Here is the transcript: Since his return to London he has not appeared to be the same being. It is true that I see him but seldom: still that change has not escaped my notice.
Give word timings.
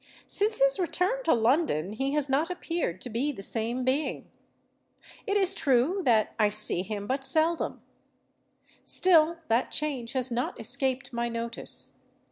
Since 0.25 0.57
his 0.57 0.79
return 0.79 1.21
to 1.25 1.33
London 1.35 1.93
he 1.93 2.13
has 2.13 2.27
not 2.27 2.49
appeared 2.49 2.99
to 3.01 3.09
be 3.11 3.31
the 3.31 3.43
same 3.43 3.83
being. 3.85 4.31
It 5.27 5.37
is 5.37 5.53
true 5.53 6.01
that 6.05 6.33
I 6.39 6.49
see 6.49 6.81
him 6.81 7.05
but 7.05 7.23
seldom: 7.23 7.83
still 8.83 9.37
that 9.47 9.69
change 9.69 10.13
has 10.13 10.31
not 10.31 10.59
escaped 10.59 11.13
my 11.13 11.29
notice. 11.29 11.99